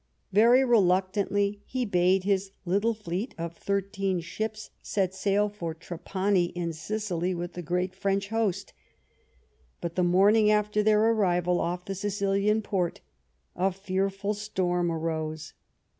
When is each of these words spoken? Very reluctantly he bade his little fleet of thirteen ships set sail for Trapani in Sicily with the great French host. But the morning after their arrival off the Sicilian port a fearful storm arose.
Very 0.31 0.65
reluctantly 0.65 1.61
he 1.63 1.85
bade 1.85 2.23
his 2.23 2.49
little 2.65 2.95
fleet 2.95 3.35
of 3.37 3.55
thirteen 3.55 4.19
ships 4.19 4.71
set 4.81 5.13
sail 5.13 5.47
for 5.47 5.75
Trapani 5.75 6.45
in 6.55 6.73
Sicily 6.73 7.35
with 7.35 7.53
the 7.53 7.61
great 7.61 7.93
French 7.93 8.29
host. 8.29 8.73
But 9.79 9.93
the 9.93 10.01
morning 10.03 10.49
after 10.49 10.81
their 10.81 11.11
arrival 11.11 11.59
off 11.61 11.85
the 11.85 11.93
Sicilian 11.93 12.63
port 12.63 13.01
a 13.55 13.71
fearful 13.71 14.33
storm 14.33 14.91
arose. 14.91 15.53